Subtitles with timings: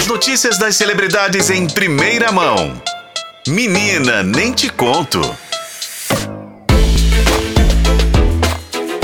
[0.00, 2.80] As notícias das celebridades em primeira mão.
[3.46, 5.20] Menina, nem te conto.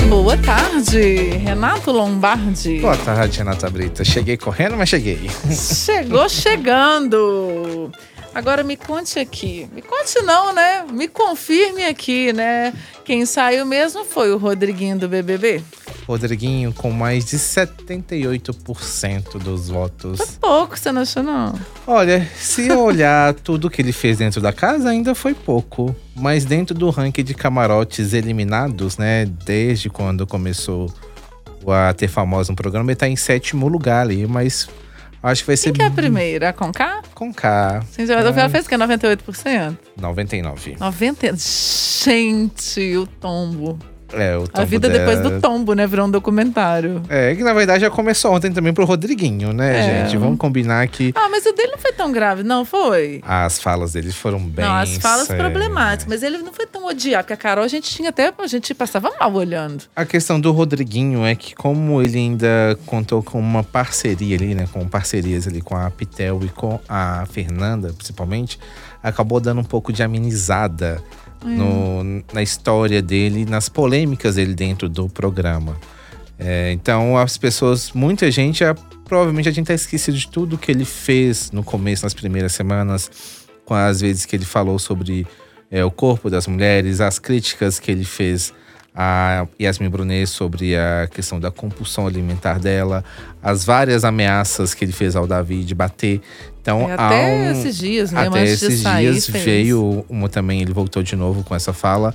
[0.09, 2.79] Boa tarde, Renato Lombardi.
[2.79, 4.03] Boa tarde, Renata Brita.
[4.03, 5.29] Cheguei correndo, mas cheguei.
[5.53, 7.91] Chegou chegando.
[8.33, 9.69] Agora me conte aqui.
[9.71, 10.83] Me conte não, né?
[10.91, 12.73] Me confirme aqui, né?
[13.05, 15.61] Quem saiu mesmo foi o Rodriguinho do BBB.
[16.07, 20.17] Rodriguinho com mais de 78% dos votos.
[20.17, 21.53] Foi pouco, você não achou não?
[21.85, 25.93] Olha, se eu olhar tudo que ele fez dentro da casa, ainda foi pouco.
[26.15, 29.25] Mas dentro do ranking de camarotes eliminados, né?
[29.25, 30.89] Desde quando começou
[31.67, 34.69] a ter famoso no programa, ele tá em sétimo lugar ali, mas
[35.21, 35.71] acho que vai ser.
[35.71, 36.49] Quem que é a primeira?
[36.49, 37.01] A Conká?
[37.13, 37.83] Com K.
[37.91, 38.49] Sim, já é.
[38.49, 39.77] fez que é 98%?
[39.99, 40.77] 99.
[40.79, 41.35] 90.
[41.35, 43.77] Gente, o tombo.
[44.13, 44.99] É, o a vida dela...
[44.99, 45.85] depois do tombo, né?
[45.85, 47.01] Virou um documentário.
[47.09, 49.83] É, que na verdade já começou ontem também pro Rodriguinho, né, é.
[50.03, 50.17] gente?
[50.17, 51.13] Vamos combinar que.
[51.15, 53.21] Ah, mas o dele não foi tão grave, não foi?
[53.25, 54.65] As falas dele foram bem.
[54.65, 57.89] Não, as falas problemáticas, mas ele não foi tão odiado, porque a Carol a gente
[57.89, 58.33] tinha até.
[58.37, 59.83] A gente passava mal olhando.
[59.95, 64.67] A questão do Rodriguinho é que, como ele ainda contou com uma parceria ali, né?
[64.71, 68.59] Com parcerias ali com a Pitel e com a Fernanda, principalmente,
[69.01, 71.01] acabou dando um pouco de amenizada
[71.43, 75.77] no, na história dele, nas polêmicas dele dentro do programa.
[76.39, 80.71] É, então as pessoas, muita gente já, provavelmente já tinha até esquecido de tudo que
[80.71, 83.09] ele fez no começo, nas primeiras semanas,
[83.65, 85.25] com as vezes que ele falou sobre
[85.71, 88.53] é, o corpo das mulheres, as críticas que ele fez
[88.95, 93.03] a Yasmin Brunet sobre a questão da compulsão alimentar dela,
[93.41, 96.21] as várias ameaças que ele fez ao Davi de bater.
[96.61, 98.27] Então, é, até um, esses dias, né?
[98.27, 102.13] Até esses dias veio uma também, ele voltou de novo com essa fala.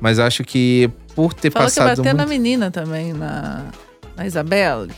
[0.00, 1.90] Mas acho que por ter Falou passado.
[1.90, 2.16] Que bater muito...
[2.16, 3.66] na menina também, na,
[4.16, 4.90] na Isabelle.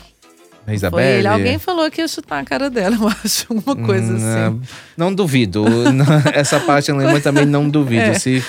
[0.67, 1.27] A Isabelle.
[1.27, 4.61] Alguém falou que ia chutar a cara dela, eu acho, uma coisa hum, assim.
[4.97, 5.65] Não duvido.
[6.33, 8.03] Essa parte eu lembro também não duvido.
[8.03, 8.15] É.
[8.15, 8.43] Se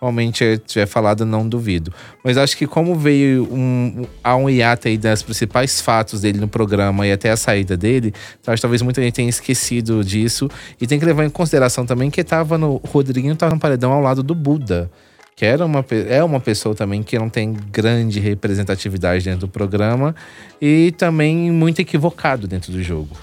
[0.00, 1.92] realmente tiver falado, não duvido.
[2.24, 6.48] Mas acho que como veio um, há um hiato aí das principais fatos dele no
[6.48, 8.14] programa e até a saída dele,
[8.46, 10.48] acho talvez muita gente tenha esquecido disso.
[10.80, 12.80] E tem que levar em consideração também que tava no.
[12.88, 14.90] Rodriguinho tava no paredão ao lado do Buda.
[15.36, 20.14] Que era uma, é uma pessoa também que não tem grande representatividade dentro do programa
[20.60, 23.16] e também muito equivocado dentro do jogo.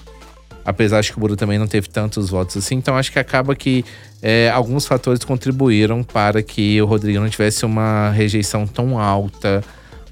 [0.68, 2.74] Apesar de que o Buda também não teve tantos votos assim.
[2.74, 3.82] Então acho que acaba que
[4.20, 9.64] é, alguns fatores contribuíram para que o Rodrigo não tivesse uma rejeição tão alta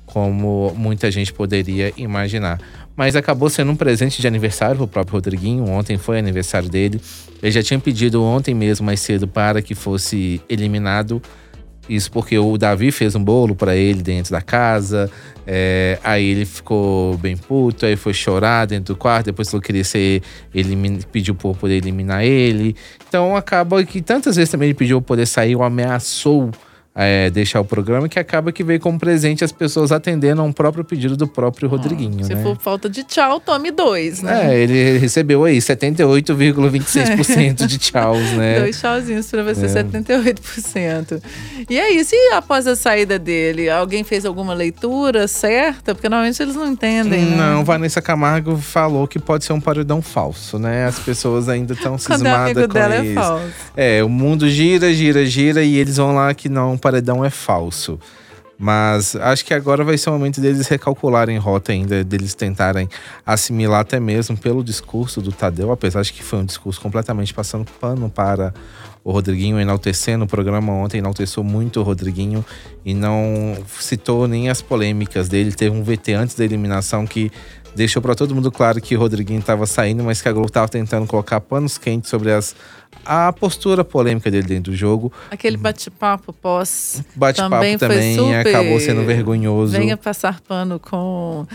[0.07, 2.59] como muita gente poderia imaginar.
[2.97, 5.69] Mas acabou sendo um presente de aniversário para o próprio Rodriguinho.
[5.69, 6.99] Ontem foi aniversário dele.
[7.43, 11.21] Ele já tinha pedido ontem mesmo, mais cedo, para que fosse eliminado
[11.89, 15.11] isso porque o Davi fez um bolo para ele dentro da casa.
[15.47, 19.27] É, aí ele ficou bem puto, aí foi chorar dentro do quarto.
[19.27, 20.23] Depois falou que queria ser.
[20.55, 20.77] Ele
[21.13, 22.75] pediu por poder eliminar ele.
[23.09, 26.51] Então acaba que tantas vezes também ele pediu poder sair ou ameaçou
[26.97, 30.53] é, deixar o programa, que acaba que veio como presente as pessoas atendendo a um
[30.53, 32.25] próprio pedido do próprio Rodriguinho.
[32.25, 32.43] se né?
[32.43, 34.55] for falta de tchau, tome dois, né?
[34.55, 38.61] É, ele recebeu aí 78,26% de tchauz, né?
[38.61, 39.69] Dois tchauzinhos pra você, é.
[39.69, 41.23] 78%.
[41.69, 45.95] E é isso, e após a saída dele, alguém fez alguma leitura certa?
[45.95, 47.37] Porque normalmente eles não entendem, né?
[47.37, 50.87] Não, Vanessa Camargo falou que pode ser um paredão falso, né?
[50.87, 53.11] As pessoas ainda estão cismadas Quando é amigo com dela isso.
[53.11, 53.45] É, falso.
[53.77, 57.99] é, o mundo gira, gira, gira e eles vão lá que não paredão é falso.
[58.57, 62.89] Mas acho que agora vai ser o momento deles recalcularem rota ainda, deles tentarem
[63.25, 67.67] assimilar até mesmo pelo discurso do Tadeu, apesar de que foi um discurso completamente passando
[67.81, 68.55] pano para
[69.03, 72.45] o Rodriguinho, enaltecendo o programa ontem, enalteceu muito o Rodriguinho
[72.85, 75.53] e não citou nem as polêmicas dele.
[75.53, 77.33] Teve um VT antes da eliminação que
[77.77, 80.67] deixou para todo mundo claro que o Rodriguinho estava saindo, mas que a Globo estava
[80.67, 82.57] tentando colocar panos quentes sobre as,
[83.05, 85.13] a postura polêmica dele dentro do jogo.
[85.31, 87.05] Aquele bate-papo pós.
[87.15, 88.49] Bate-papo também, também super...
[88.49, 89.73] acabou sendo vergonhoso.
[89.73, 91.47] Venha passar pano com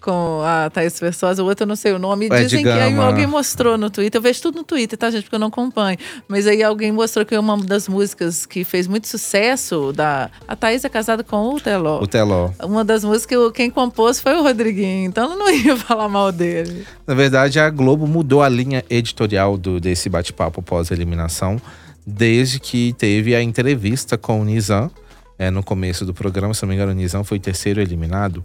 [0.00, 2.28] com a Thaís Versosa, o outro eu não sei o nome.
[2.30, 4.18] É Dizem que aí alguém mostrou no Twitter.
[4.18, 5.24] Eu vejo tudo no Twitter, tá, gente?
[5.24, 5.98] Porque eu não acompanho.
[6.26, 10.30] Mas aí alguém mostrou que uma das músicas que fez muito sucesso da.
[10.46, 12.00] A Thaís é casada com o Teló.
[12.00, 12.50] O Teló.
[12.62, 15.06] Uma das músicas, quem compôs foi o Rodriguinho.
[15.06, 16.86] Então eu não ia falar mal dele.
[17.06, 21.60] Na verdade, a Globo mudou a linha editorial do, desse bate-papo pós-eliminação,
[22.06, 24.90] desde que teve a entrevista com o Nizam.
[25.38, 28.44] É, no começo do programa, se não me engano, o Nizam foi terceiro eliminado.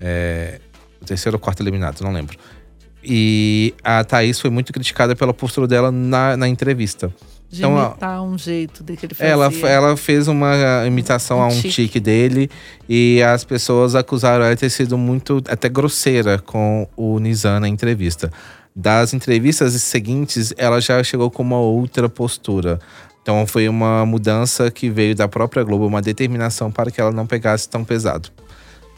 [0.00, 0.60] É,
[1.02, 2.36] o terceiro ou quarto eliminado, não lembro.
[3.04, 7.12] E a Thaís foi muito criticada pela postura dela na, na entrevista.
[7.50, 9.30] De então, imitar um jeito de que ele fazia.
[9.30, 11.68] Ela, ela fez uma imitação um a um tique.
[11.68, 12.48] tique dele
[12.88, 17.68] e as pessoas acusaram ela de ter sido muito, até grosseira com o Nizam na
[17.68, 18.32] entrevista.
[18.74, 22.80] Das entrevistas seguintes, ela já chegou com uma outra postura.
[23.20, 27.26] Então foi uma mudança que veio da própria Globo, uma determinação para que ela não
[27.26, 28.30] pegasse tão pesado.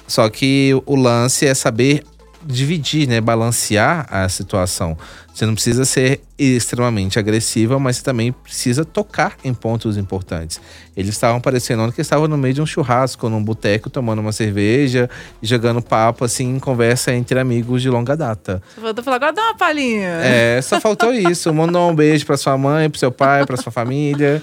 [0.06, 2.04] Só que o lance é saber
[2.46, 4.96] dividir, né, balancear a situação.
[5.32, 10.60] Você não precisa ser extremamente agressiva, mas você também precisa tocar em pontos importantes.
[10.96, 15.08] Eles estavam parecendo que estavam no meio de um churrasco, num boteco, tomando uma cerveja
[15.42, 18.62] e jogando papo, assim, em conversa entre amigos de longa data.
[18.74, 20.20] Só faltou falar, agora dá uma palhinha.
[20.22, 21.52] É, só faltou isso.
[21.52, 24.42] Mandou um beijo para sua mãe, para seu pai, para sua família.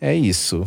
[0.00, 0.64] É isso.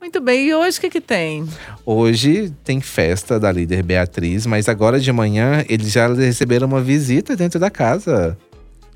[0.00, 1.46] Muito bem, e hoje o que, que tem?
[1.84, 7.36] Hoje tem festa da líder Beatriz, mas agora de manhã eles já receberam uma visita
[7.36, 8.36] dentro da casa.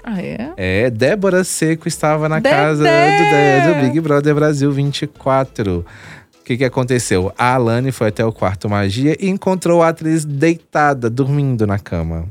[0.02, 0.52] Ah, é?
[0.56, 2.50] É, Débora Seco estava na Dedé!
[2.50, 5.84] casa do, do Big Brother Brasil 24.
[6.40, 7.32] O que, que aconteceu?
[7.36, 12.28] A Alane foi até o quarto magia e encontrou a atriz deitada, dormindo na cama.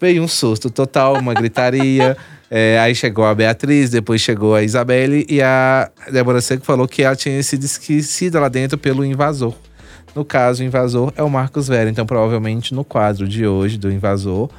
[0.00, 2.16] Veio um susto total, uma gritaria.
[2.54, 7.02] É, aí chegou a Beatriz, depois chegou a Isabelle e a Débora Seco falou que
[7.02, 9.54] ela tinha sido esquecida lá dentro pelo invasor.
[10.14, 11.88] No caso, o invasor é o Marcos Vera.
[11.88, 14.50] Então, provavelmente, no quadro de hoje do invasor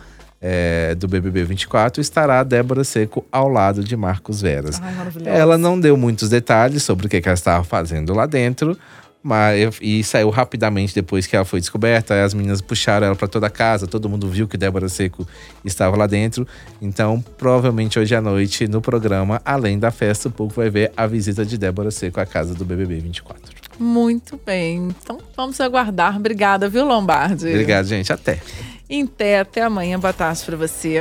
[0.41, 4.81] é, do BBB 24 estará a Débora Seco ao lado de Marcos Veras.
[4.81, 4.93] Ai.
[5.25, 8.75] Ela não deu muitos detalhes sobre o que, que ela estava fazendo lá dentro.
[9.23, 12.23] Mas, e saiu rapidamente depois que ela foi descoberta.
[12.23, 15.25] As meninas puxaram ela para toda a casa, todo mundo viu que Débora Seco
[15.63, 16.45] estava lá dentro.
[16.81, 21.07] Então, provavelmente hoje à noite, no programa, além da festa, o povo vai ver a
[21.07, 23.41] visita de Débora Seco à casa do BBB 24.
[23.79, 24.89] Muito bem.
[24.89, 26.17] Então vamos aguardar.
[26.17, 27.47] Obrigada, viu, Lombardi?
[27.47, 28.11] Obrigado, gente.
[28.11, 28.41] Até.
[28.89, 29.09] Em
[29.41, 29.97] até amanhã.
[29.99, 30.97] Boa tarde pra você.